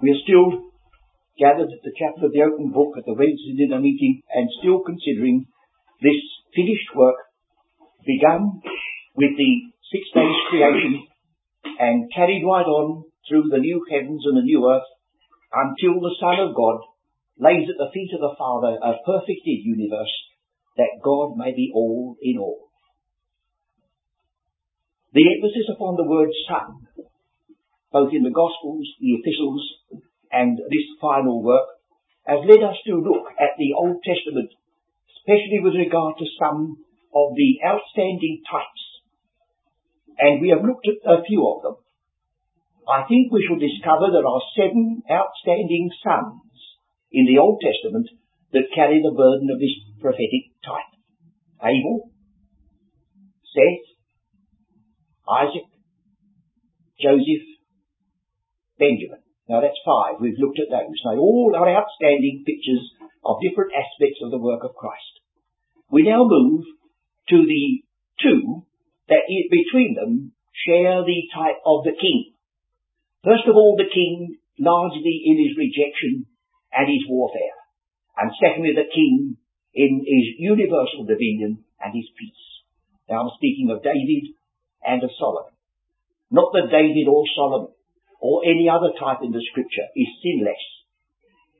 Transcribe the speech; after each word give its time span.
We 0.00 0.16
are 0.16 0.24
still 0.24 0.72
gathered 1.38 1.68
at 1.68 1.84
the 1.84 1.92
chapel 1.96 2.24
of 2.24 2.32
the 2.32 2.44
open 2.44 2.72
book 2.72 2.96
at 2.96 3.04
the 3.04 3.12
Wednesday 3.12 3.56
dinner 3.56 3.80
meeting 3.80 4.22
and 4.32 4.48
still 4.60 4.80
considering 4.80 5.44
this 6.00 6.20
finished 6.56 6.88
work 6.96 7.16
begun 8.04 8.64
with 9.16 9.36
the 9.36 9.52
six 9.92 10.08
days 10.16 10.40
creation 10.48 11.04
and 11.78 12.12
carried 12.16 12.44
right 12.44 12.64
on 12.64 13.04
through 13.28 13.44
the 13.52 13.60
new 13.60 13.84
heavens 13.92 14.24
and 14.24 14.36
the 14.36 14.48
new 14.48 14.64
earth 14.64 14.88
until 15.52 16.00
the 16.00 16.16
Son 16.16 16.48
of 16.48 16.56
God 16.56 16.80
lays 17.36 17.68
at 17.68 17.76
the 17.76 17.92
feet 17.92 18.12
of 18.14 18.20
the 18.20 18.36
Father 18.40 18.80
a 18.80 19.00
perfected 19.04 19.60
universe 19.64 20.12
that 20.76 21.00
God 21.04 21.36
may 21.36 21.52
be 21.52 21.72
all 21.74 22.16
in 22.22 22.38
all. 22.38 22.70
The 25.12 25.26
emphasis 25.26 25.68
upon 25.74 25.96
the 25.96 26.08
word 26.08 26.30
Son, 26.48 26.86
both 27.92 28.12
in 28.12 28.22
the 28.22 28.30
Gospels, 28.34 28.86
the 29.00 29.18
Epistles, 29.18 29.64
and 30.30 30.58
this 30.58 30.86
final 31.00 31.42
work, 31.42 31.66
has 32.26 32.46
led 32.46 32.62
us 32.62 32.76
to 32.86 33.02
look 33.02 33.26
at 33.38 33.58
the 33.58 33.74
Old 33.74 33.98
Testament, 34.06 34.50
especially 35.18 35.58
with 35.58 35.74
regard 35.74 36.14
to 36.18 36.26
some 36.38 36.78
of 37.14 37.34
the 37.34 37.58
outstanding 37.66 38.42
types. 38.46 38.82
And 40.18 40.40
we 40.40 40.50
have 40.50 40.62
looked 40.62 40.86
at 40.86 41.02
a 41.02 41.24
few 41.26 41.42
of 41.42 41.62
them. 41.62 41.76
I 42.86 43.06
think 43.08 43.32
we 43.32 43.44
shall 43.46 43.58
discover 43.58 44.10
there 44.10 44.26
are 44.26 44.42
seven 44.54 45.02
outstanding 45.10 45.90
sons 46.02 46.42
in 47.10 47.26
the 47.26 47.38
Old 47.38 47.62
Testament 47.62 48.06
that 48.52 48.74
carry 48.74 49.02
the 49.02 49.14
burden 49.14 49.50
of 49.50 49.58
this 49.58 49.74
prophetic 50.00 50.54
type. 50.64 50.90
Abel, 51.62 52.10
Seth, 53.54 53.86
Isaac, 55.28 55.66
Joseph, 57.00 57.46
Benjamin. 58.80 59.20
Now 59.44 59.60
that's 59.60 59.78
five. 59.84 60.16
We've 60.18 60.40
looked 60.40 60.58
at 60.58 60.72
those. 60.72 60.96
They 61.04 61.20
all 61.20 61.52
are 61.52 61.68
outstanding 61.68 62.48
pictures 62.48 62.80
of 63.20 63.44
different 63.44 63.76
aspects 63.76 64.24
of 64.24 64.32
the 64.32 64.40
work 64.40 64.64
of 64.64 64.74
Christ. 64.74 65.20
We 65.92 66.08
now 66.08 66.24
move 66.24 66.64
to 67.28 67.38
the 67.44 67.84
two 68.22 68.64
that 69.08 69.28
between 69.28 69.94
them 69.94 70.32
share 70.64 71.04
the 71.04 71.20
type 71.34 71.60
of 71.66 71.84
the 71.84 71.92
king. 71.92 72.32
First 73.22 73.44
of 73.46 73.54
all, 73.54 73.76
the 73.76 73.90
king 73.92 74.38
largely 74.58 75.22
in 75.26 75.36
his 75.36 75.58
rejection 75.58 76.26
and 76.72 76.86
his 76.88 77.04
warfare. 77.08 77.58
And 78.16 78.30
secondly, 78.40 78.72
the 78.74 78.88
king 78.88 79.36
in 79.74 80.04
his 80.06 80.38
universal 80.38 81.04
dominion 81.04 81.64
and 81.82 81.92
his 81.94 82.08
peace. 82.16 82.44
Now 83.08 83.26
I'm 83.26 83.34
speaking 83.36 83.70
of 83.70 83.82
David 83.82 84.34
and 84.86 85.02
of 85.02 85.10
Solomon. 85.18 85.52
Not 86.30 86.52
that 86.54 86.70
David 86.70 87.10
or 87.10 87.24
Solomon 87.34 87.74
or 88.20 88.44
any 88.44 88.68
other 88.68 88.92
type 89.00 89.24
in 89.24 89.32
the 89.32 89.44
scripture 89.50 89.88
is 89.96 90.08
sinless. 90.20 90.64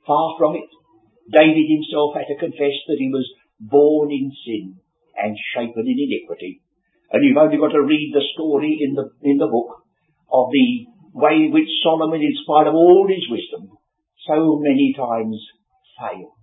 Far 0.07 0.37
from 0.39 0.57
it. 0.57 0.69
David 1.33 1.67
himself 1.69 2.15
had 2.15 2.29
to 2.29 2.41
confess 2.41 2.77
that 2.89 3.01
he 3.01 3.09
was 3.09 3.27
born 3.61 4.11
in 4.11 4.33
sin 4.45 4.77
and 5.17 5.37
shapen 5.55 5.87
in 5.87 5.99
iniquity. 5.99 6.61
And 7.13 7.25
you've 7.25 7.37
only 7.37 7.59
got 7.59 7.73
to 7.73 7.83
read 7.83 8.13
the 8.15 8.25
story 8.35 8.79
in 8.81 8.95
the, 8.95 9.11
in 9.23 9.37
the 9.39 9.51
book 9.51 9.83
of 10.33 10.51
the 10.53 10.87
way 11.13 11.47
in 11.47 11.53
which 11.53 11.69
Solomon, 11.83 12.23
in 12.23 12.35
spite 12.43 12.67
of 12.67 12.75
all 12.75 13.07
his 13.09 13.27
wisdom, 13.29 13.77
so 14.27 14.59
many 14.61 14.95
times 14.97 15.37
failed. 15.99 16.39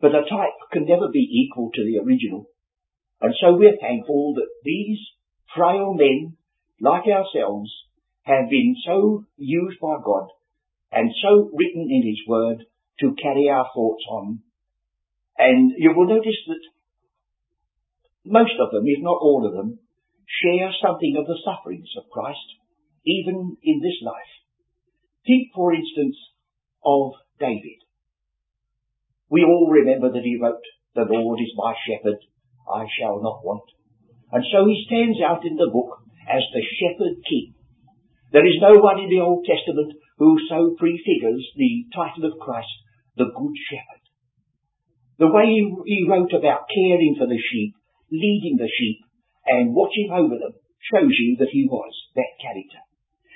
But 0.00 0.14
a 0.14 0.28
type 0.28 0.58
can 0.72 0.86
never 0.86 1.08
be 1.12 1.24
equal 1.24 1.70
to 1.74 1.84
the 1.84 2.00
original. 2.04 2.46
And 3.20 3.34
so 3.40 3.54
we're 3.54 3.76
thankful 3.80 4.34
that 4.34 4.48
these 4.64 4.98
frail 5.54 5.94
men, 5.94 6.36
like 6.80 7.04
ourselves, 7.04 7.70
have 8.22 8.50
been 8.50 8.76
so 8.86 9.24
used 9.36 9.80
by 9.80 9.96
God 10.04 10.28
and 10.92 11.10
so 11.22 11.50
written 11.54 11.88
in 11.90 12.02
His 12.06 12.20
Word 12.26 12.64
to 13.00 13.14
carry 13.20 13.48
our 13.48 13.66
thoughts 13.74 14.04
on. 14.10 14.40
And 15.38 15.72
you 15.76 15.92
will 15.94 16.06
notice 16.06 16.36
that 16.48 16.60
most 18.24 18.52
of 18.60 18.70
them, 18.70 18.84
if 18.84 19.02
not 19.02 19.18
all 19.20 19.46
of 19.46 19.54
them, 19.54 19.78
share 20.42 20.70
something 20.82 21.16
of 21.18 21.26
the 21.26 21.38
sufferings 21.44 21.88
of 21.96 22.10
Christ, 22.10 22.44
even 23.06 23.56
in 23.62 23.80
this 23.80 23.98
life. 24.02 24.32
Think, 25.26 25.48
for 25.54 25.74
instance, 25.74 26.16
of 26.84 27.12
David. 27.38 27.80
We 29.28 29.44
all 29.44 29.70
remember 29.70 30.12
that 30.12 30.24
he 30.24 30.38
wrote, 30.40 30.62
The 30.94 31.06
Lord 31.08 31.40
is 31.40 31.52
my 31.56 31.74
shepherd, 31.86 32.18
I 32.68 32.84
shall 32.98 33.22
not 33.22 33.44
want. 33.44 33.64
And 34.32 34.44
so 34.52 34.66
he 34.66 34.84
stands 34.86 35.18
out 35.22 35.46
in 35.46 35.56
the 35.56 35.70
book 35.72 36.02
as 36.28 36.42
the 36.52 36.62
shepherd 36.78 37.22
king. 37.28 37.54
There 38.32 38.46
is 38.46 38.62
no 38.62 38.78
one 38.78 39.00
in 39.02 39.10
the 39.10 39.20
Old 39.20 39.44
Testament 39.44 39.98
who 40.18 40.38
so 40.48 40.76
prefigures 40.78 41.42
the 41.56 41.86
title 41.94 42.30
of 42.30 42.38
Christ, 42.38 42.70
the 43.16 43.26
Good 43.26 43.56
Shepherd. 43.66 44.04
The 45.18 45.34
way 45.34 45.50
he 45.84 46.06
wrote 46.08 46.32
about 46.32 46.70
caring 46.70 47.16
for 47.18 47.26
the 47.26 47.42
sheep, 47.50 47.74
leading 48.10 48.56
the 48.56 48.70
sheep, 48.70 49.02
and 49.46 49.74
watching 49.74 50.10
over 50.14 50.38
them 50.38 50.54
shows 50.94 51.12
you 51.18 51.36
that 51.38 51.50
he 51.50 51.66
was 51.66 51.92
that 52.14 52.38
character. 52.40 52.80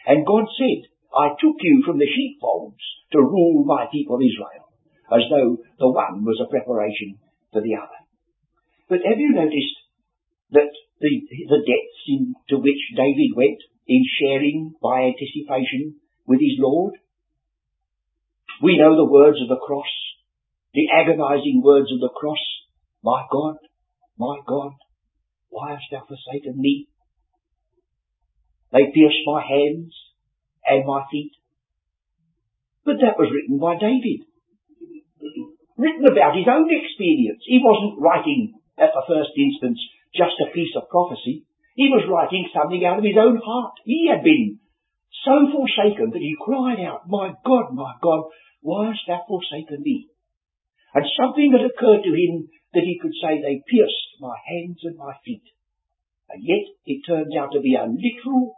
And 0.07 0.27
God 0.27 0.47
said, 0.57 0.87
I 1.11 1.35
took 1.43 1.59
you 1.61 1.83
from 1.85 1.99
the 1.99 2.09
sheepfolds 2.09 2.83
to 3.13 3.19
rule 3.19 3.65
my 3.67 3.87
people 3.91 4.19
Israel, 4.23 4.71
as 5.11 5.27
though 5.29 5.59
the 5.79 5.91
one 5.91 6.25
was 6.25 6.41
a 6.41 6.51
preparation 6.51 7.19
for 7.53 7.61
the 7.61 7.75
other. 7.75 8.01
But 8.89 9.03
have 9.05 9.19
you 9.19 9.35
noticed 9.35 9.77
that 10.53 10.71
the, 11.01 11.13
the 11.51 11.63
depths 11.67 12.05
into 12.07 12.63
which 12.63 12.83
David 12.95 13.33
went 13.35 13.61
in 13.87 14.05
sharing 14.21 14.75
by 14.83 15.13
anticipation 15.13 15.97
with 16.27 16.41
his 16.41 16.57
Lord. 16.59 16.95
We 18.63 18.79
know 18.79 18.97
the 18.97 19.11
words 19.11 19.39
of 19.43 19.49
the 19.49 19.61
cross, 19.61 19.91
the 20.73 20.89
agonizing 20.93 21.63
words 21.63 21.93
of 21.93 22.01
the 22.01 22.13
cross. 22.15 22.41
My 23.03 23.25
God, 23.31 23.57
my 24.19 24.39
God, 24.47 24.73
why 25.49 25.73
hast 25.73 25.85
thou 25.91 26.03
forsaken 26.07 26.55
me? 26.57 26.89
They 28.73 28.91
pierced 28.95 29.23
my 29.27 29.43
hands 29.43 29.95
and 30.67 30.87
my 30.87 31.05
feet. 31.11 31.33
But 32.85 33.01
that 33.01 33.19
was 33.19 33.31
written 33.33 33.59
by 33.59 33.79
David. 33.79 34.27
Written 35.77 36.07
about 36.07 36.37
his 36.37 36.47
own 36.49 36.69
experience. 36.71 37.43
He 37.47 37.61
wasn't 37.63 38.01
writing 38.01 38.55
at 38.79 38.91
the 38.95 39.05
first 39.07 39.31
instance 39.37 39.79
just 40.15 40.39
a 40.41 40.53
piece 40.55 40.75
of 40.77 40.89
prophecy. 40.89 41.45
He 41.75 41.91
was 41.91 42.07
writing 42.07 42.47
something 42.55 42.83
out 42.87 42.99
of 42.99 43.05
his 43.05 43.19
own 43.19 43.43
heart. 43.43 43.75
He 43.85 44.07
had 44.07 44.23
been 44.23 44.63
so 45.27 45.51
forsaken 45.51 46.15
that 46.15 46.23
he 46.23 46.39
cried 46.39 46.79
out, 46.79 47.11
My 47.11 47.35
God, 47.45 47.75
my 47.75 47.99
God, 47.99 48.31
why 48.63 48.95
hast 48.95 49.03
thou 49.07 49.27
forsaken 49.27 49.83
me? 49.83 50.09
And 50.95 51.05
something 51.19 51.51
had 51.51 51.67
occurred 51.67 52.07
to 52.07 52.15
him 52.15 52.47
that 52.73 52.87
he 52.87 52.99
could 53.03 53.15
say, 53.19 53.43
They 53.43 53.67
pierced 53.67 54.23
my 54.23 54.39
hands 54.47 54.87
and 54.87 54.97
my 54.97 55.19
feet. 55.27 55.43
And 56.31 56.43
yet 56.47 56.63
it 56.87 57.03
turns 57.03 57.35
out 57.35 57.51
to 57.53 57.61
be 57.61 57.75
a 57.75 57.91
literal 57.91 58.55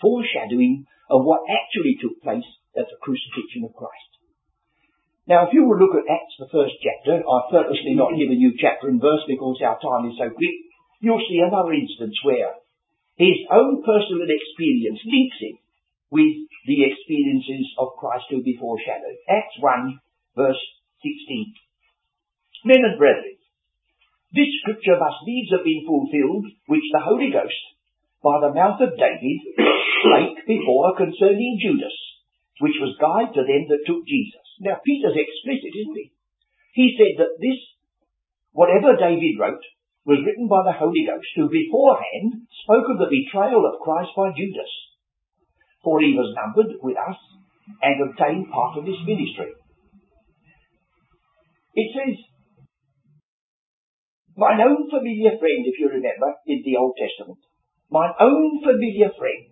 foreshadowing 0.00 0.86
of 1.10 1.26
what 1.26 1.50
actually 1.50 1.98
took 1.98 2.22
place 2.22 2.46
at 2.78 2.86
the 2.86 2.98
crucifixion 3.02 3.66
of 3.66 3.74
Christ. 3.74 4.10
Now, 5.26 5.48
if 5.48 5.54
you 5.54 5.66
will 5.66 5.78
look 5.78 5.98
at 5.98 6.06
Acts, 6.06 6.38
the 6.38 6.46
first 6.54 6.78
chapter, 6.78 7.18
I've 7.18 7.50
purposely 7.50 7.98
not 7.98 8.14
given 8.14 8.38
you 8.38 8.54
chapter 8.54 8.86
and 8.86 9.02
verse 9.02 9.26
because 9.26 9.58
our 9.66 9.74
time 9.82 10.06
is 10.06 10.14
so 10.14 10.30
quick 10.30 10.65
you'll 11.06 11.22
see 11.30 11.38
another 11.38 11.72
instance 11.72 12.18
where 12.26 12.58
his 13.16 13.38
own 13.48 13.80
personal 13.86 14.26
experience 14.28 15.00
links 15.06 15.40
it 15.40 15.58
with 16.10 16.34
the 16.66 16.84
experiences 16.84 17.66
of 17.78 17.96
Christ 17.98 18.26
who 18.28 18.42
be 18.42 18.58
foreshadowed. 18.60 19.16
Acts 19.30 19.56
1 19.62 20.00
verse 20.36 20.60
16. 21.00 21.54
Men 22.68 22.84
and 22.84 22.98
brethren, 22.98 23.40
this 24.34 24.52
scripture 24.60 25.00
must 25.00 25.24
needs 25.24 25.50
have 25.54 25.64
been 25.64 25.86
fulfilled, 25.88 26.44
which 26.68 26.84
the 26.92 27.00
Holy 27.00 27.32
Ghost, 27.32 27.62
by 28.20 28.42
the 28.42 28.52
mouth 28.52 28.82
of 28.84 28.98
David, 28.98 29.38
spake 30.04 30.44
before 30.44 30.98
concerning 30.98 31.62
Judas, 31.62 31.94
which 32.60 32.76
was 32.82 33.00
guide 33.00 33.32
to 33.32 33.42
them 33.46 33.70
that 33.72 33.86
took 33.88 34.04
Jesus. 34.04 34.44
Now 34.60 34.76
Peter's 34.84 35.16
explicit, 35.16 35.72
isn't 35.72 35.96
he? 35.96 36.12
He 36.76 36.86
said 37.00 37.16
that 37.22 37.40
this, 37.40 37.60
whatever 38.52 38.98
David 38.98 39.40
wrote, 39.40 39.64
was 40.06 40.22
written 40.22 40.46
by 40.46 40.62
the 40.62 40.78
Holy 40.78 41.02
Ghost, 41.02 41.34
who 41.34 41.50
beforehand 41.50 42.46
spoke 42.62 42.86
of 42.86 43.02
the 43.02 43.10
betrayal 43.10 43.66
of 43.66 43.82
Christ 43.82 44.14
by 44.14 44.30
Judas. 44.30 44.70
For 45.82 45.98
he 45.98 46.14
was 46.14 46.30
numbered 46.30 46.78
with 46.78 46.94
us 46.94 47.18
and 47.82 47.98
obtained 48.06 48.46
part 48.54 48.78
of 48.78 48.86
this 48.86 49.02
ministry. 49.02 49.50
It 51.74 51.90
says, 51.90 52.16
Mine 54.38 54.62
own 54.62 54.86
familiar 54.88 55.34
friend, 55.42 55.64
if 55.66 55.80
you 55.80 55.88
remember, 55.88 56.38
in 56.46 56.62
the 56.62 56.76
Old 56.76 56.94
Testament, 56.94 57.40
mine 57.90 58.14
own 58.20 58.62
familiar 58.62 59.10
friend, 59.18 59.48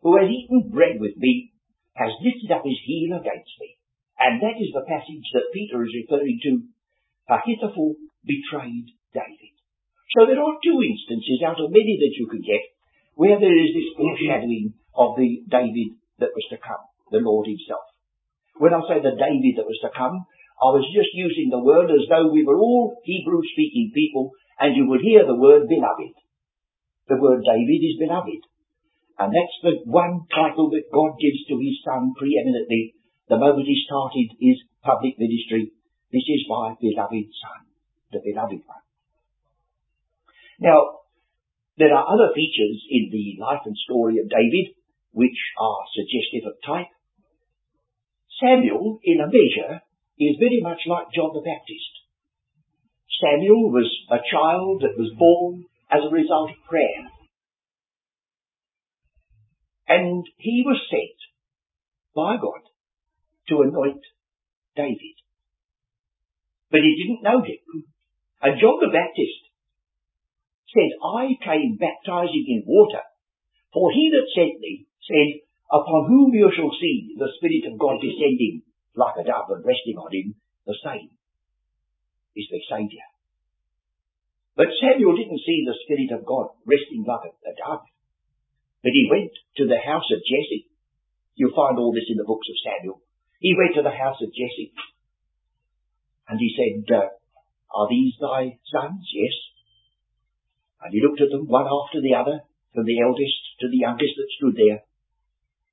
who 0.00 0.16
has 0.16 0.30
eaten 0.30 0.70
bread 0.72 0.96
with 0.98 1.16
me, 1.18 1.52
has 1.94 2.14
lifted 2.22 2.54
up 2.54 2.62
his 2.64 2.78
heel 2.86 3.18
against 3.18 3.50
me. 3.60 3.76
And 4.18 4.40
that 4.40 4.56
is 4.58 4.70
the 4.72 4.86
passage 4.86 5.26
that 5.34 5.52
Peter 5.52 5.82
is 5.82 5.94
referring 5.94 6.38
to. 6.42 6.52
Ahithophel 7.28 7.94
betrayed 8.24 8.88
David. 9.12 9.37
So 10.16 10.24
there 10.24 10.40
are 10.40 10.56
two 10.64 10.78
instances 10.80 11.44
out 11.44 11.60
of 11.60 11.68
many 11.68 12.00
that 12.00 12.16
you 12.16 12.26
can 12.32 12.40
get 12.40 12.64
where 13.12 13.36
there 13.36 13.52
is 13.52 13.74
this 13.76 13.92
foreshadowing 13.92 14.72
of 14.96 15.18
the 15.20 15.44
David 15.44 16.00
that 16.22 16.32
was 16.32 16.46
to 16.48 16.56
come, 16.56 16.80
the 17.12 17.20
Lord 17.20 17.44
himself. 17.44 17.84
When 18.56 18.72
I 18.72 18.80
say 18.88 18.98
the 19.04 19.20
David 19.20 19.60
that 19.60 19.68
was 19.68 19.78
to 19.84 19.92
come, 19.92 20.24
I 20.58 20.74
was 20.74 20.86
just 20.90 21.12
using 21.14 21.52
the 21.52 21.62
word 21.62 21.92
as 21.92 22.08
though 22.08 22.32
we 22.32 22.42
were 22.42 22.58
all 22.58 22.98
Hebrew 23.04 23.44
speaking 23.52 23.92
people 23.94 24.32
and 24.58 24.74
you 24.74 24.88
would 24.88 25.04
hear 25.04 25.22
the 25.22 25.38
word 25.38 25.68
beloved. 25.68 26.16
The 27.06 27.20
word 27.20 27.44
David 27.44 27.82
is 27.84 28.00
beloved. 28.00 28.42
And 29.18 29.30
that's 29.30 29.58
the 29.62 29.74
one 29.86 30.26
title 30.32 30.70
that 30.72 30.90
God 30.90 31.20
gives 31.20 31.42
to 31.46 31.60
his 31.60 31.78
son 31.84 32.14
preeminently 32.16 32.94
the 33.28 33.38
moment 33.38 33.68
he 33.68 33.76
started 33.84 34.34
his 34.40 34.58
public 34.82 35.20
ministry. 35.20 35.70
This 36.10 36.24
is 36.26 36.48
my 36.48 36.74
beloved 36.80 37.28
son, 37.28 37.60
the 38.10 38.24
beloved 38.24 38.62
one. 38.64 38.87
Now, 40.58 41.06
there 41.78 41.94
are 41.94 42.12
other 42.12 42.34
features 42.34 42.82
in 42.90 43.10
the 43.10 43.38
life 43.40 43.62
and 43.64 43.76
story 43.76 44.18
of 44.18 44.28
David 44.28 44.74
which 45.12 45.38
are 45.58 45.82
suggestive 45.94 46.50
of 46.50 46.58
type. 46.66 46.90
Samuel, 48.40 48.98
in 49.02 49.20
a 49.20 49.26
measure, 49.26 49.80
is 50.18 50.36
very 50.38 50.60
much 50.60 50.82
like 50.86 51.14
John 51.14 51.30
the 51.32 51.42
Baptist. 51.42 51.92
Samuel 53.22 53.70
was 53.70 53.90
a 54.10 54.18
child 54.30 54.82
that 54.82 54.98
was 54.98 55.14
born 55.18 55.64
as 55.90 56.02
a 56.04 56.14
result 56.14 56.50
of 56.50 56.68
prayer. 56.68 57.10
And 59.88 60.24
he 60.36 60.62
was 60.66 60.78
sent 60.90 61.18
by 62.14 62.36
God 62.36 62.62
to 63.48 63.62
anoint 63.62 64.02
David. 64.76 65.16
But 66.70 66.80
he 66.80 66.94
didn't 66.94 67.24
know 67.24 67.42
him. 67.42 67.84
And 68.42 68.60
John 68.60 68.78
the 68.80 68.92
Baptist 68.92 69.47
said, 70.74 70.90
I 71.00 71.36
came 71.40 71.78
baptizing 71.80 72.46
in 72.48 72.64
water, 72.66 73.02
for 73.72 73.90
he 73.92 74.10
that 74.12 74.28
sent 74.34 74.60
me 74.60 74.86
said, 75.08 75.40
Upon 75.68 76.08
whom 76.08 76.32
you 76.32 76.48
shall 76.56 76.72
see 76.80 77.12
the 77.16 77.28
Spirit 77.36 77.68
of 77.68 77.78
God 77.78 78.00
descending 78.00 78.64
like 78.96 79.20
a 79.20 79.24
dove 79.24 79.52
and 79.52 79.64
resting 79.64 80.00
on 80.00 80.08
him, 80.08 80.34
the 80.64 80.76
same 80.80 81.12
is 82.36 82.48
the 82.48 82.60
Saviour. 82.64 83.04
But 84.56 84.72
Samuel 84.80 85.14
didn't 85.14 85.44
see 85.44 85.68
the 85.68 85.76
Spirit 85.84 86.10
of 86.16 86.24
God 86.24 86.56
resting 86.64 87.04
like 87.04 87.28
a, 87.28 87.52
dove. 87.60 87.84
But 88.82 88.96
he 88.96 89.12
went 89.12 89.30
to 89.60 89.68
the 89.68 89.76
house 89.76 90.08
of 90.08 90.24
Jesse. 90.24 90.72
You'll 91.36 91.54
find 91.54 91.76
all 91.78 91.92
this 91.92 92.08
in 92.08 92.16
the 92.16 92.26
books 92.26 92.48
of 92.48 92.56
Samuel. 92.64 93.02
He 93.38 93.54
went 93.54 93.76
to 93.76 93.84
the 93.84 93.94
house 93.94 94.18
of 94.24 94.32
Jesse. 94.32 94.72
And 96.28 96.40
he 96.40 96.50
said, 96.56 96.88
uh, 96.90 97.12
Are 97.76 97.88
these 97.88 98.14
thy 98.20 98.58
sons? 98.72 99.04
Yes. 99.12 99.36
And 100.82 100.94
he 100.94 101.02
looked 101.02 101.20
at 101.20 101.30
them 101.30 101.50
one 101.50 101.66
after 101.66 102.00
the 102.00 102.14
other, 102.14 102.42
from 102.74 102.86
the 102.86 103.00
eldest 103.02 103.38
to 103.60 103.66
the 103.68 103.82
youngest 103.82 104.14
that 104.14 104.36
stood 104.38 104.54
there. 104.54 104.86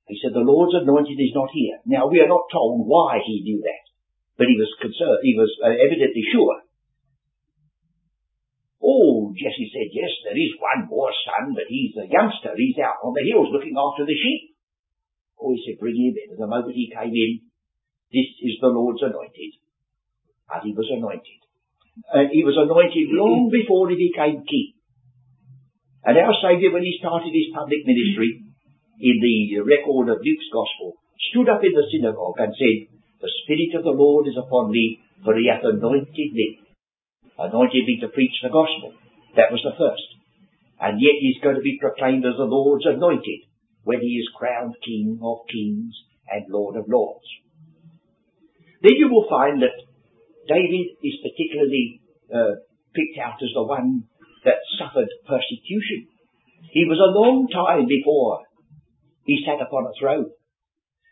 He 0.06 0.18
said, 0.22 0.34
the 0.34 0.46
Lord's 0.46 0.74
anointed 0.74 1.18
is 1.18 1.34
not 1.34 1.50
here. 1.50 1.82
Now 1.86 2.06
we 2.06 2.22
are 2.22 2.30
not 2.30 2.50
told 2.50 2.86
why 2.86 3.18
he 3.22 3.42
knew 3.42 3.62
that, 3.62 3.84
but 4.38 4.46
he 4.46 4.54
was 4.58 4.70
concerned, 4.78 5.22
he 5.22 5.34
was 5.34 5.50
uh, 5.62 5.74
evidently 5.74 6.22
sure. 6.30 6.62
Oh, 8.78 9.34
Jesse 9.34 9.72
said, 9.74 9.90
yes, 9.90 10.14
there 10.22 10.38
is 10.38 10.54
one 10.62 10.86
more 10.86 11.10
son, 11.10 11.58
but 11.58 11.66
he's 11.66 11.96
a 11.98 12.06
youngster. 12.06 12.54
He's 12.54 12.78
out 12.78 13.02
on 13.02 13.18
the 13.18 13.26
hills 13.26 13.50
looking 13.50 13.74
after 13.74 14.06
the 14.06 14.14
sheep. 14.14 14.54
Oh, 15.42 15.50
he 15.50 15.58
said, 15.66 15.82
bring 15.82 15.98
him 15.98 16.14
in. 16.14 16.38
And 16.38 16.38
the 16.38 16.46
moment 16.46 16.70
he 16.70 16.86
came 16.86 17.10
in, 17.10 17.50
this 18.14 18.30
is 18.46 18.62
the 18.62 18.70
Lord's 18.70 19.02
anointed. 19.02 19.58
And 20.54 20.62
he 20.62 20.70
was 20.70 20.86
anointed. 20.86 21.40
And 22.14 22.30
he 22.30 22.46
was 22.46 22.54
anointed 22.54 23.10
long 23.10 23.50
before 23.50 23.90
he 23.90 23.98
became 23.98 24.46
king. 24.46 24.75
And 26.06 26.14
our 26.14 26.34
Saviour, 26.38 26.70
when 26.70 26.86
he 26.86 27.02
started 27.02 27.34
his 27.34 27.50
public 27.50 27.82
ministry, 27.82 28.46
in 29.02 29.16
the 29.18 29.60
record 29.66 30.06
of 30.08 30.22
Luke's 30.22 30.50
Gospel, 30.54 30.94
stood 31.34 31.50
up 31.50 31.66
in 31.66 31.74
the 31.74 31.90
synagogue 31.90 32.38
and 32.38 32.54
said, 32.54 32.94
The 33.18 33.34
Spirit 33.42 33.74
of 33.74 33.82
the 33.82 33.98
Lord 33.98 34.30
is 34.30 34.38
upon 34.38 34.70
me, 34.70 35.02
for 35.26 35.34
he 35.34 35.50
hath 35.50 35.66
anointed 35.66 36.30
me. 36.30 36.62
Anointed 37.34 37.84
me 37.84 37.98
to 38.00 38.14
preach 38.14 38.38
the 38.38 38.54
Gospel. 38.54 38.94
That 39.34 39.50
was 39.50 39.60
the 39.66 39.74
first. 39.74 40.06
And 40.78 41.02
yet 41.02 41.18
he's 41.18 41.42
going 41.42 41.58
to 41.58 41.66
be 41.66 41.82
proclaimed 41.82 42.24
as 42.24 42.38
the 42.38 42.46
Lord's 42.46 42.86
anointed 42.86 43.50
when 43.82 44.00
he 44.00 44.22
is 44.22 44.30
crowned 44.38 44.78
King 44.86 45.18
of 45.18 45.44
kings 45.50 45.92
and 46.30 46.46
Lord 46.48 46.76
of 46.76 46.86
lords. 46.88 47.26
Then 48.82 48.94
you 48.94 49.08
will 49.10 49.26
find 49.28 49.60
that 49.62 49.74
David 50.46 50.86
is 51.02 51.18
particularly 51.18 52.00
uh, 52.30 52.62
picked 52.94 53.18
out 53.18 53.42
as 53.42 53.50
the 53.54 53.66
one 53.66 54.04
that 54.46 54.62
suffered 54.78 55.10
persecution. 55.26 56.06
He 56.70 56.86
was 56.86 57.02
a 57.02 57.14
long 57.14 57.50
time 57.50 57.90
before 57.90 58.46
he 59.26 59.42
sat 59.42 59.58
upon 59.58 59.90
a 59.90 59.96
throne. 59.98 60.30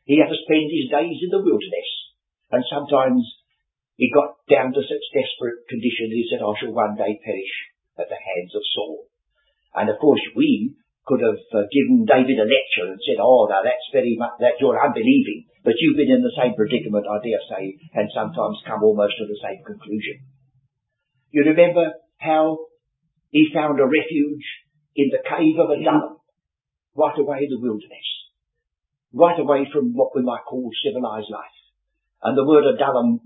He 0.06 0.22
had 0.22 0.31
to 0.31 0.44
spend 0.46 0.70
his 0.70 0.88
days 0.88 1.19
in 1.19 1.31
the 1.34 1.42
wilderness. 1.42 1.90
And 2.54 2.62
sometimes 2.70 3.26
he 3.98 4.14
got 4.14 4.38
down 4.46 4.70
to 4.70 4.82
such 4.82 5.04
desperate 5.10 5.66
condition 5.66 6.14
he 6.14 6.31
said, 6.31 6.42
I 6.42 6.54
shall 6.58 6.75
one 6.75 6.94
day 6.94 7.19
perish 7.19 7.54
at 7.98 8.06
the 8.06 8.19
hands 8.19 8.54
of 8.54 8.62
Saul. 8.75 9.10
And 9.75 9.90
of 9.90 9.98
course 9.98 10.22
we 10.38 10.78
could 11.04 11.20
have 11.20 11.42
uh, 11.52 11.69
given 11.69 12.08
David 12.08 12.40
a 12.40 12.48
lecture 12.48 12.88
and 12.88 13.00
said, 13.04 13.20
oh, 13.20 13.50
now 13.50 13.60
that's 13.60 13.92
very 13.92 14.16
much, 14.16 14.40
that 14.40 14.56
you're 14.56 14.78
unbelieving. 14.78 15.50
But 15.60 15.76
you've 15.76 16.00
been 16.00 16.12
in 16.12 16.25
the 16.25 16.36
same 16.36 16.56
predicament, 16.56 17.04
I 17.08 17.20
dare 17.20 17.44
say, 17.44 17.64
and 17.92 18.08
sometimes 18.12 18.64
come 18.64 18.81
almost 18.81 19.16
to 19.20 19.26
the 19.28 19.40
same 19.40 19.60
conclusion. 19.64 20.25
You 21.32 21.44
remember 21.44 21.92
how 22.20 22.70
he 23.34 23.50
found 23.50 23.82
a 23.82 23.90
refuge 23.90 24.46
in 24.94 25.10
the 25.10 25.19
cave 25.26 25.58
of 25.58 25.66
a 25.75 25.82
Adullam, 25.82 26.22
right 26.94 27.19
away 27.19 27.42
in 27.42 27.50
the 27.50 27.58
wilderness, 27.58 28.08
right 29.10 29.34
away 29.42 29.66
from 29.75 29.90
what 29.90 30.14
we 30.14 30.22
might 30.22 30.46
call 30.46 30.70
civilized 30.86 31.34
life. 31.34 31.58
And 32.22 32.38
the 32.38 32.46
word 32.46 32.62
Adullam 32.62 33.19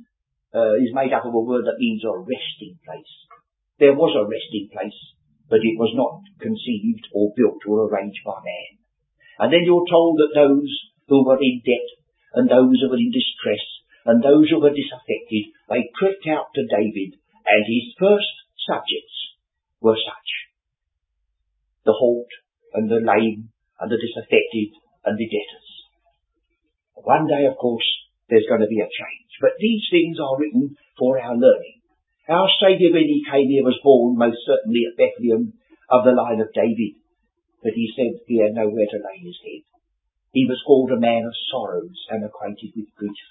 uh, 0.56 0.81
is 0.81 0.96
made 0.96 1.12
up 1.12 1.28
of 1.28 1.37
a 1.37 1.44
word 1.44 1.69
that 1.69 1.76
means 1.76 2.08
a 2.08 2.16
resting 2.16 2.81
place. 2.88 3.12
There 3.76 3.93
was 3.93 4.16
a 4.16 4.25
resting 4.25 4.72
place, 4.72 4.96
but 5.52 5.60
it 5.60 5.76
was 5.76 5.93
not 5.93 6.25
conceived 6.40 7.05
or 7.12 7.37
built 7.37 7.60
or 7.69 7.84
arranged 7.84 8.25
by 8.25 8.40
man. 8.40 8.81
And 9.44 9.52
then 9.52 9.69
you're 9.69 9.93
told 9.93 10.16
that 10.25 10.32
those 10.32 10.72
who 11.12 11.20
were 11.20 11.37
in 11.37 11.60
debt 11.69 11.88
and 12.32 12.49
those 12.49 12.81
who 12.81 12.88
were 12.88 12.96
in 12.96 13.12
distress 13.12 13.60
and 14.08 14.25
those 14.25 14.49
who 14.49 14.56
were 14.56 14.72
disaffected, 14.72 15.52
they 15.69 15.93
crept 15.93 16.25
out 16.32 16.49
to 16.56 16.64
David 16.64 17.20
and 17.44 17.62
his 17.69 17.93
first 18.00 18.32
subjects 18.64 19.18
were 19.81 19.97
such. 19.97 20.31
The 21.85 21.95
halt 21.95 22.29
and 22.75 22.91
the 22.91 23.01
lame 23.01 23.51
and 23.81 23.89
the 23.91 23.97
disaffected 23.99 24.75
and 25.05 25.17
the 25.17 25.31
debtors. 25.31 25.69
One 26.95 27.27
day, 27.27 27.47
of 27.47 27.57
course, 27.57 27.87
there's 28.29 28.49
going 28.49 28.61
to 28.61 28.69
be 28.70 28.82
a 28.82 28.91
change. 28.91 29.32
But 29.41 29.56
these 29.63 29.87
things 29.91 30.19
are 30.19 30.37
written 30.37 30.77
for 30.99 31.17
our 31.17 31.37
learning. 31.37 31.81
Our 32.29 32.51
Saviour, 32.61 32.93
when 32.93 33.08
he 33.08 33.25
came 33.25 33.49
here, 33.49 33.65
was 33.65 33.81
born 33.81 34.19
most 34.19 34.44
certainly 34.44 34.85
at 34.85 34.99
Bethlehem 34.99 35.55
of 35.89 36.05
the 36.05 36.13
line 36.13 36.43
of 36.43 36.53
David. 36.53 37.01
But 37.63 37.73
he 37.73 37.89
said 37.97 38.20
he 38.27 38.43
had 38.43 38.53
nowhere 38.53 38.91
to 38.91 39.01
lay 39.01 39.25
his 39.25 39.39
head. 39.41 39.65
He 40.37 40.44
was 40.44 40.61
called 40.67 40.93
a 40.93 41.01
man 41.01 41.25
of 41.25 41.32
sorrows 41.49 41.97
and 42.11 42.20
acquainted 42.20 42.77
with 42.77 42.93
grief. 43.01 43.25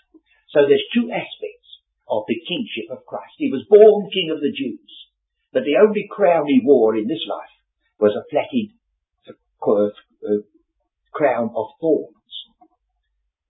So 0.50 0.66
there's 0.66 0.96
two 0.96 1.12
aspects 1.14 1.70
of 2.10 2.26
the 2.26 2.42
kingship 2.42 2.90
of 2.90 3.06
Christ. 3.06 3.38
He 3.38 3.54
was 3.54 3.70
born 3.70 4.10
King 4.10 4.34
of 4.34 4.42
the 4.42 4.50
Jews 4.50 4.92
that 5.54 5.64
the 5.64 5.80
only 5.82 6.08
crown 6.10 6.46
he 6.48 6.62
wore 6.64 6.96
in 6.96 7.08
this 7.08 7.24
life 7.30 7.56
was 8.00 8.14
a 8.14 8.26
flatted 8.30 8.76
uh, 9.64 10.44
crown 11.14 11.50
of 11.56 11.68
thorns. 11.82 12.34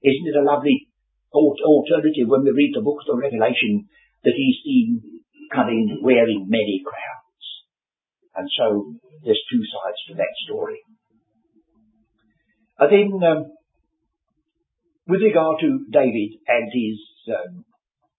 Isn't 0.04 0.30
it 0.30 0.39
a 0.39 0.46
lovely 0.46 0.88
alternative 1.34 2.27
when 2.27 2.44
we 2.44 2.51
read 2.51 2.74
the 2.74 2.86
books 2.86 3.06
of 3.12 3.20
Revelation 3.20 3.89
that 4.24 4.34
he's 4.36 4.63
seen 4.63 5.01
coming 5.54 6.00
wearing 6.01 6.46
many 6.48 6.82
crowns? 6.86 7.44
And 8.36 8.48
so 8.58 8.94
there's 9.25 9.42
two 9.51 9.63
sides 9.66 10.00
to 10.08 10.13
that 10.16 10.34
story. 10.46 10.80
And 12.80 12.89
then, 12.94 13.10
um, 13.27 13.46
with 15.08 15.22
regard 15.22 15.60
to 15.62 15.86
David 15.89 16.38
and 16.48 16.70
his 16.70 17.01
um, 17.34 17.66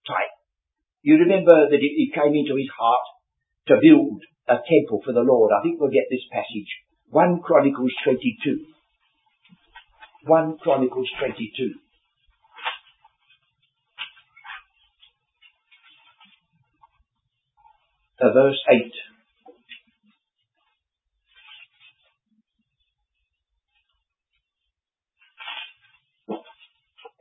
type, 0.05 0.35
you 1.01 1.15
remember 1.15 1.69
that 1.69 1.79
it, 1.79 1.93
it 1.95 2.13
came 2.13 2.35
into 2.35 2.59
his 2.59 2.67
heart 2.77 3.07
to 3.69 3.75
build 3.81 4.21
a 4.49 4.57
temple 4.65 5.01
for 5.05 5.13
the 5.13 5.21
Lord. 5.21 5.51
I 5.53 5.61
think 5.61 5.79
we'll 5.79 5.93
get 5.93 6.09
this 6.09 6.25
passage. 6.33 6.69
1 7.11 7.41
Chronicles 7.41 7.93
22. 8.03 8.65
1 10.25 10.57
Chronicles 10.57 11.09
22. 11.19 11.73
Uh, 18.21 18.33
verse 18.33 18.59
8. 18.69 18.91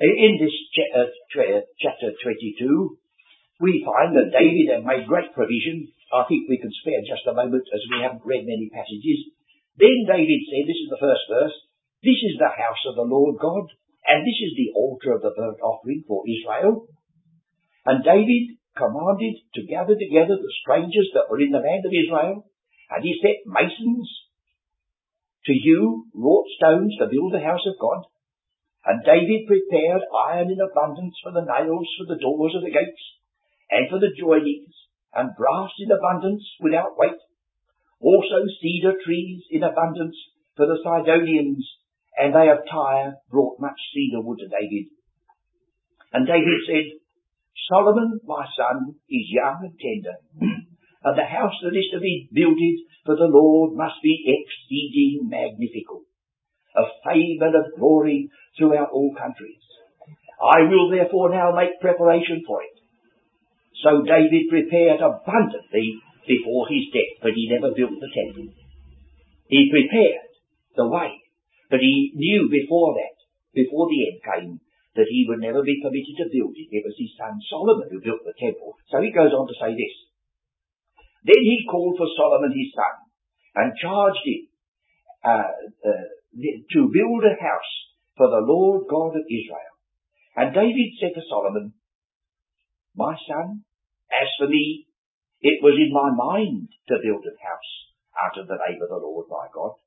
In 0.00 0.38
this 0.40 0.52
uh, 0.94 1.04
chapter 1.82 2.12
22, 2.22 2.98
we 3.60 3.84
find 3.84 4.16
that 4.16 4.30
David 4.32 4.70
had 4.72 4.86
made 4.86 5.08
great 5.08 5.34
provision 5.34 5.92
I 6.08 6.24
think 6.24 6.48
we 6.48 6.56
can 6.56 6.72
spare 6.72 7.04
just 7.04 7.28
a 7.28 7.36
moment 7.36 7.68
as 7.68 7.84
we 7.92 8.00
haven't 8.00 8.24
read 8.24 8.48
many 8.48 8.72
passages. 8.72 9.28
Then 9.76 10.08
David 10.08 10.40
said, 10.48 10.64
this 10.64 10.80
is 10.80 10.90
the 10.90 11.02
first 11.04 11.24
verse, 11.28 11.56
this 12.00 12.20
is 12.24 12.40
the 12.40 12.48
house 12.48 12.82
of 12.88 12.96
the 12.96 13.04
Lord 13.04 13.36
God, 13.36 13.68
And 14.08 14.24
this 14.24 14.40
is 14.40 14.56
the 14.56 14.72
altar 14.72 15.12
of 15.12 15.20
the 15.20 15.36
burnt 15.36 15.60
offering 15.60 16.04
for 16.08 16.24
Israel. 16.24 16.88
And 17.84 18.00
David 18.00 18.56
commanded 18.72 19.36
to 19.54 19.68
gather 19.68 19.98
together 19.98 20.40
the 20.40 20.56
strangers 20.64 21.12
that 21.12 21.28
were 21.28 21.42
in 21.44 21.52
the 21.52 21.60
land 21.60 21.84
of 21.84 21.92
Israel. 21.92 22.48
And 22.88 23.04
he 23.04 23.20
set 23.20 23.44
masons 23.44 24.08
to 25.44 25.52
hew 25.52 26.08
wrought 26.16 26.48
stones 26.56 26.96
to 26.96 27.12
build 27.12 27.36
the 27.36 27.44
house 27.44 27.66
of 27.68 27.76
God. 27.76 28.08
And 28.88 29.04
David 29.04 29.44
prepared 29.44 30.08
iron 30.08 30.48
in 30.48 30.64
abundance 30.64 31.20
for 31.20 31.32
the 31.36 31.44
nails 31.44 31.88
for 32.00 32.08
the 32.08 32.20
doors 32.22 32.56
of 32.56 32.64
the 32.64 32.72
gates 32.72 33.04
and 33.68 33.90
for 33.92 34.00
the 34.00 34.16
joinings 34.16 34.72
and 35.14 35.36
brass 35.36 35.70
in 35.78 35.90
abundance 35.90 36.44
without 36.60 36.96
weight. 36.96 37.18
Also 38.00 38.46
cedar 38.60 38.94
trees 39.04 39.42
in 39.50 39.62
abundance 39.62 40.16
for 40.56 40.66
the 40.66 40.78
Sidonians 40.84 41.66
and 42.18 42.34
they 42.34 42.50
of 42.50 42.66
Tyre 42.66 43.14
brought 43.30 43.60
much 43.60 43.78
cedar 43.94 44.20
wood 44.20 44.38
to 44.42 44.48
David. 44.50 44.90
And 46.12 46.26
David 46.26 46.66
said, 46.66 46.98
Solomon, 47.70 48.18
my 48.26 48.44
son, 48.56 48.96
is 49.08 49.30
young 49.30 49.62
and 49.62 49.76
tender, 49.78 50.16
and 51.04 51.18
the 51.18 51.24
house 51.24 51.54
that 51.62 51.76
is 51.76 51.90
to 51.92 52.00
be 52.00 52.28
builded 52.32 52.76
for 53.04 53.14
the 53.14 53.30
Lord 53.30 53.76
must 53.76 54.02
be 54.02 54.24
exceeding 54.26 55.28
magnificent, 55.28 56.06
of 56.74 56.86
fame 57.04 57.38
and 57.40 57.54
of 57.54 57.78
glory 57.78 58.30
throughout 58.56 58.90
all 58.90 59.14
countries. 59.14 59.62
I 60.40 60.66
will 60.70 60.90
therefore 60.90 61.30
now 61.30 61.52
make 61.54 61.80
preparation 61.80 62.42
for 62.46 62.62
it. 62.62 62.77
So 63.82 64.02
David 64.02 64.50
prepared 64.50 65.00
abundantly 65.00 66.00
before 66.26 66.66
his 66.68 66.90
death, 66.92 67.22
but 67.22 67.32
he 67.34 67.48
never 67.48 67.74
built 67.74 67.98
the 67.98 68.10
temple. 68.10 68.52
He 69.48 69.70
prepared 69.70 70.28
the 70.76 70.88
way 70.88 71.22
but 71.70 71.80
he 71.80 72.12
knew 72.16 72.48
before 72.48 72.96
that, 72.96 73.16
before 73.52 73.88
the 73.88 74.00
end 74.08 74.20
came, 74.24 74.54
that 74.96 75.08
he 75.08 75.28
would 75.28 75.40
never 75.44 75.62
be 75.62 75.80
permitted 75.84 76.16
to 76.16 76.32
build 76.32 76.56
it. 76.56 76.72
It 76.72 76.84
was 76.84 76.96
his 76.96 77.12
son 77.14 77.36
Solomon 77.48 77.88
who 77.92 78.00
built 78.00 78.24
the 78.24 78.34
temple. 78.40 78.74
So 78.88 79.00
he 79.04 79.12
goes 79.12 79.32
on 79.36 79.46
to 79.46 79.56
say 79.60 79.76
this. 79.76 79.94
Then 81.28 81.44
he 81.44 81.68
called 81.68 82.00
for 82.00 82.08
Solomon 82.16 82.56
his 82.56 82.72
son 82.72 82.94
and 83.54 83.78
charged 83.78 84.24
him 84.24 84.42
uh, 85.22 85.52
uh, 85.84 86.06
to 86.72 86.80
build 86.88 87.22
a 87.28 87.36
house 87.36 87.74
for 88.16 88.32
the 88.32 88.42
Lord 88.42 88.88
God 88.88 89.12
of 89.14 89.28
Israel. 89.28 89.74
And 90.34 90.54
David 90.56 90.96
said 90.98 91.12
to 91.14 91.28
Solomon, 91.28 91.74
My 92.96 93.14
son, 93.28 93.62
as 94.12 94.28
for 94.38 94.48
me, 94.48 94.86
it 95.40 95.62
was 95.62 95.78
in 95.78 95.92
my 95.94 96.10
mind 96.10 96.68
to 96.88 96.98
build 97.02 97.22
a 97.22 97.34
house 97.38 97.72
out 98.18 98.38
of 98.38 98.48
the 98.48 98.58
name 98.58 98.82
of 98.82 98.88
the 98.88 98.98
Lord 98.98 99.26
my 99.30 99.46
God. 99.54 99.78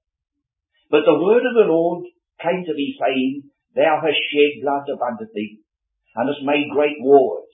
But 0.89 1.03
the 1.05 1.19
word 1.19 1.43
of 1.43 1.55
the 1.55 1.71
Lord 1.71 2.05
came 2.39 2.63
to 2.65 2.73
me 2.73 2.95
saying, 2.99 3.51
Thou 3.75 3.99
hast 4.03 4.19
shed 4.31 4.63
blood 4.63 4.87
abundantly, 4.91 5.59
and 6.15 6.27
hast 6.27 6.43
made 6.43 6.71
great 6.71 6.99
wars. 6.99 7.51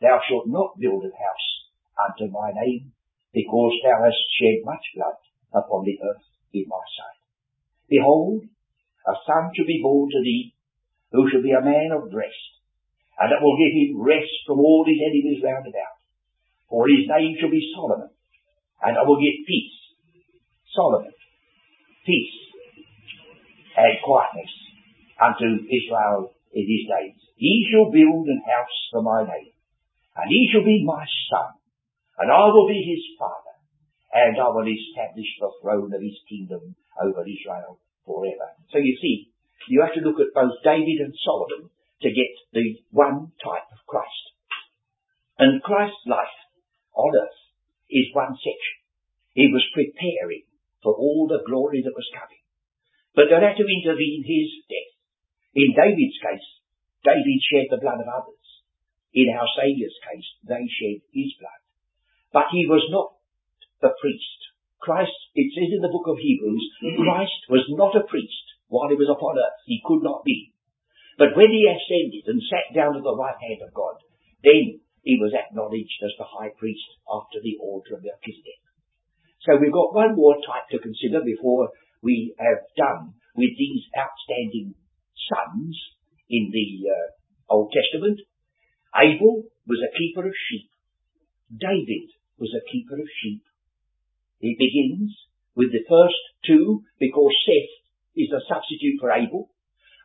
Thou 0.00 0.20
shalt 0.26 0.46
not 0.46 0.78
build 0.78 1.04
a 1.04 1.14
house 1.14 1.48
unto 1.94 2.30
my 2.32 2.50
name, 2.52 2.92
because 3.32 3.74
thou 3.82 4.02
hast 4.02 4.18
shed 4.38 4.62
much 4.64 4.82
blood 4.94 5.18
upon 5.54 5.84
the 5.84 5.98
earth 6.02 6.26
in 6.52 6.66
my 6.68 6.82
sight. 6.98 7.22
Behold, 7.88 8.42
a 9.06 9.14
son 9.26 9.50
shall 9.54 9.66
be 9.66 9.80
born 9.82 10.10
to 10.10 10.20
thee, 10.22 10.54
who 11.12 11.30
shall 11.30 11.42
be 11.42 11.52
a 11.52 11.62
man 11.62 11.90
of 11.94 12.12
rest, 12.12 12.55
and 13.18 13.32
that 13.32 13.40
will 13.40 13.56
give 13.56 13.72
him 13.72 14.00
rest 14.00 14.32
from 14.46 14.60
all 14.60 14.84
his 14.84 15.00
enemies 15.00 15.42
round 15.42 15.64
about. 15.64 15.96
For 16.68 16.88
his 16.88 17.08
name 17.08 17.36
shall 17.40 17.50
be 17.50 17.72
Solomon, 17.74 18.10
and 18.82 18.98
I 18.98 19.02
will 19.02 19.20
give 19.20 19.46
peace. 19.46 19.76
Solomon, 20.74 21.12
peace 22.04 22.36
and 23.76 23.96
quietness 24.04 24.52
unto 25.16 25.64
Israel 25.68 26.36
in 26.52 26.64
his 26.64 26.84
days. 26.84 27.16
He 27.36 27.68
shall 27.68 27.92
build 27.92 28.28
an 28.28 28.42
house 28.44 28.78
for 28.92 29.00
my 29.00 29.24
name, 29.24 29.52
and 30.16 30.28
he 30.28 30.48
shall 30.52 30.64
be 30.64 30.84
my 30.84 31.04
son, 31.32 31.56
and 32.18 32.32
I 32.32 32.48
will 32.48 32.68
be 32.68 32.80
his 32.80 33.04
father, 33.16 33.56
and 34.12 34.40
I 34.40 34.48
will 34.48 34.68
establish 34.68 35.28
the 35.40 35.52
throne 35.60 35.92
of 35.92 36.00
his 36.00 36.16
kingdom 36.28 36.76
over 37.00 37.24
Israel 37.24 37.80
forever. 38.04 38.56
So 38.72 38.78
you 38.78 38.96
see, 39.00 39.28
you 39.68 39.84
have 39.84 39.92
to 39.94 40.04
look 40.04 40.20
at 40.20 40.32
both 40.32 40.56
David 40.64 41.04
and 41.04 41.12
Solomon 41.24 41.68
to 42.02 42.08
get 42.08 42.32
the 42.52 42.80
one 42.90 43.32
type 43.40 43.68
of 43.72 43.80
Christ. 43.86 44.24
And 45.38 45.62
Christ's 45.62 46.04
life 46.06 46.38
on 46.94 47.12
earth 47.16 47.40
is 47.90 48.12
one 48.12 48.36
section. 48.36 48.76
He 49.32 49.52
was 49.52 49.64
preparing 49.72 50.48
for 50.82 50.96
all 50.96 51.28
the 51.28 51.44
glory 51.44 51.82
that 51.84 51.96
was 51.96 52.08
coming. 52.12 52.40
But 53.14 53.28
there 53.28 53.40
had 53.40 53.56
to 53.56 53.68
intervene 53.68 54.24
his 54.24 54.48
death. 54.68 54.92
In 55.56 55.72
David's 55.72 56.20
case, 56.20 56.48
David 57.04 57.40
shed 57.48 57.68
the 57.72 57.80
blood 57.80 58.00
of 58.00 58.08
others. 58.08 58.44
In 59.16 59.32
our 59.32 59.48
Saviour's 59.56 59.96
case, 60.04 60.28
they 60.44 60.68
shed 60.68 61.00
his 61.12 61.32
blood. 61.40 61.60
But 62.32 62.52
he 62.52 62.68
was 62.68 62.84
not 62.92 63.16
the 63.80 63.96
priest. 64.00 64.40
Christ, 64.80 65.16
it 65.34 65.48
says 65.56 65.72
in 65.72 65.80
the 65.80 65.92
book 65.92 66.08
of 66.08 66.20
Hebrews, 66.20 66.64
Christ 67.00 67.40
was 67.48 67.64
not 67.72 67.96
a 67.96 68.04
priest 68.04 68.56
while 68.68 68.88
he 68.88 69.00
was 69.00 69.08
upon 69.08 69.38
earth. 69.40 69.60
He 69.64 69.80
could 69.84 70.02
not 70.02 70.24
be. 70.24 70.52
But 71.16 71.36
when 71.36 71.48
he 71.48 71.64
ascended 71.64 72.28
and 72.28 72.42
sat 72.44 72.76
down 72.76 72.96
at 72.96 73.02
the 73.02 73.16
right 73.16 73.40
hand 73.40 73.64
of 73.64 73.72
God, 73.72 73.96
then 74.44 74.80
he 75.02 75.16
was 75.16 75.32
acknowledged 75.32 76.02
as 76.04 76.12
the 76.18 76.28
high 76.28 76.52
priest 76.58 76.84
after 77.08 77.40
the 77.40 77.56
order 77.60 77.96
of 77.96 78.04
Melchizedek. 78.04 78.60
So 79.46 79.56
we've 79.56 79.72
got 79.72 79.94
one 79.94 80.16
more 80.16 80.36
type 80.42 80.68
to 80.74 80.82
consider 80.82 81.22
before 81.24 81.70
we 82.02 82.34
have 82.38 82.66
done 82.76 83.14
with 83.34 83.54
these 83.56 83.86
outstanding 83.96 84.74
sons 85.30 85.78
in 86.28 86.50
the 86.52 86.90
uh, 86.90 87.54
Old 87.54 87.72
Testament. 87.72 88.20
Abel 88.92 89.44
was 89.66 89.80
a 89.80 89.96
keeper 89.96 90.26
of 90.26 90.34
sheep. 90.34 90.68
David 91.54 92.10
was 92.38 92.52
a 92.52 92.66
keeper 92.70 92.98
of 92.98 93.08
sheep. 93.22 93.42
He 94.40 94.56
begins 94.58 95.14
with 95.54 95.72
the 95.72 95.86
first 95.88 96.20
two 96.44 96.82
because 96.98 97.32
Seth 97.46 97.74
is 98.16 98.30
a 98.32 98.44
substitute 98.48 99.00
for 99.00 99.10
Abel. 99.10 99.48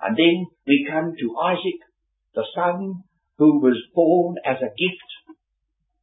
And 0.02 0.18
then 0.18 0.50
we 0.66 0.90
come 0.90 1.14
to 1.14 1.28
Isaac, 1.38 1.80
the 2.34 2.46
son 2.58 3.06
who 3.38 3.62
was 3.62 3.78
born 3.94 4.36
as 4.42 4.58
a 4.58 4.74
gift, 4.74 5.10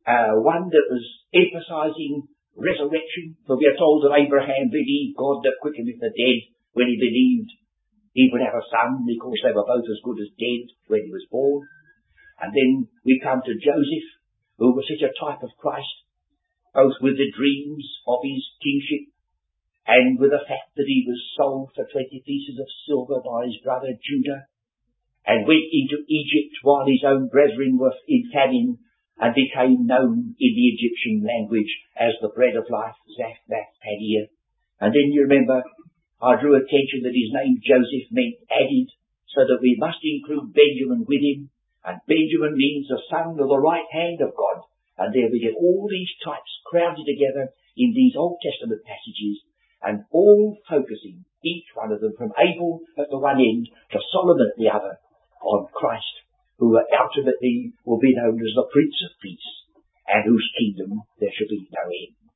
uh, 0.06 0.38
one 0.38 0.70
that 0.70 0.86
was 0.86 1.04
emphasizing 1.34 2.30
resurrection. 2.54 3.34
For 3.46 3.58
we 3.58 3.66
are 3.66 3.78
told 3.78 4.06
that 4.06 4.14
Abraham 4.14 4.70
believed 4.70 5.18
God 5.18 5.42
that 5.42 5.58
quickeneth 5.62 5.98
the 5.98 6.14
dead 6.14 6.38
when 6.78 6.86
he 6.86 6.96
believed 6.98 7.50
he 8.14 8.30
would 8.30 8.42
have 8.42 8.54
a 8.54 8.70
son 8.70 9.02
because 9.06 9.38
they 9.42 9.54
were 9.54 9.66
both 9.66 9.86
as 9.86 10.02
good 10.02 10.18
as 10.22 10.30
dead 10.38 10.66
when 10.86 11.02
he 11.02 11.10
was 11.10 11.26
born. 11.30 11.66
And 12.38 12.54
then 12.54 12.86
we 13.02 13.18
come 13.22 13.42
to 13.42 13.62
Joseph, 13.62 14.08
who 14.58 14.74
was 14.74 14.86
such 14.86 15.02
a 15.02 15.14
type 15.14 15.42
of 15.42 15.54
Christ, 15.58 16.06
both 16.74 16.94
with 17.02 17.18
the 17.18 17.34
dreams 17.34 17.82
of 18.06 18.22
his 18.22 18.46
kingship 18.62 19.10
and 19.88 20.20
with 20.20 20.36
the 20.36 20.44
fact 20.44 20.76
that 20.76 20.84
he 20.84 21.08
was 21.08 21.16
sold 21.32 21.72
for 21.72 21.88
20 21.88 22.20
pieces 22.20 22.60
of 22.60 22.68
silver 22.84 23.24
by 23.24 23.48
his 23.48 23.56
brother 23.64 23.96
Judah 23.96 24.44
and 25.24 25.48
went 25.48 25.64
into 25.72 26.04
Egypt 26.04 26.60
while 26.60 26.84
his 26.84 27.00
own 27.08 27.32
brethren 27.32 27.80
were 27.80 27.96
in 28.04 28.28
famine 28.28 28.76
and 29.16 29.32
became 29.32 29.88
known 29.88 30.36
in 30.36 30.52
the 30.52 30.68
Egyptian 30.76 31.24
language 31.24 31.72
as 31.96 32.12
the 32.20 32.28
bread 32.36 32.52
of 32.54 32.68
life, 32.68 33.00
Zaph 33.16 33.40
Nath 33.48 33.72
Paneah. 33.80 34.28
And 34.76 34.92
then 34.92 35.08
you 35.08 35.24
remember, 35.24 35.64
I 36.20 36.36
drew 36.36 36.54
attention 36.54 37.08
that 37.08 37.16
his 37.16 37.32
name 37.32 37.56
Joseph 37.64 38.12
meant 38.12 38.44
added, 38.52 38.92
so 39.32 39.48
that 39.48 39.64
we 39.64 39.80
must 39.80 40.04
include 40.04 40.52
Benjamin 40.52 41.08
with 41.08 41.24
him. 41.24 41.48
And 41.82 41.96
Benjamin 42.04 42.60
means 42.60 42.92
the 42.92 43.00
son 43.08 43.40
of 43.40 43.48
the 43.48 43.64
right 43.64 43.88
hand 43.88 44.20
of 44.20 44.36
God. 44.36 44.68
And 45.00 45.16
there 45.16 45.32
we 45.32 45.40
get 45.40 45.56
all 45.56 45.88
these 45.88 46.12
types 46.20 46.52
crowded 46.68 47.08
together 47.08 47.56
in 47.76 47.96
these 47.96 48.14
Old 48.16 48.36
Testament 48.44 48.84
passages 48.84 49.47
and 49.82 50.04
all 50.10 50.58
focusing, 50.68 51.24
each 51.44 51.66
one 51.74 51.92
of 51.92 52.00
them 52.00 52.14
from 52.18 52.32
Abel 52.38 52.80
at 52.98 53.10
the 53.10 53.18
one 53.18 53.40
end 53.40 53.68
to 53.92 53.98
Solomon 54.12 54.48
at 54.50 54.58
the 54.58 54.70
other, 54.70 54.98
on 55.42 55.68
Christ 55.72 56.18
who 56.58 56.76
ultimately 56.76 57.72
will 57.84 57.98
be 57.98 58.14
known 58.14 58.34
as 58.34 58.54
the 58.54 58.66
Prince 58.72 58.98
of 59.06 59.14
Peace, 59.22 59.48
and 60.08 60.24
whose 60.26 60.50
kingdom 60.58 61.02
there 61.20 61.30
shall 61.32 61.48
be 61.48 61.68
no 61.70 61.86
end. 61.86 62.27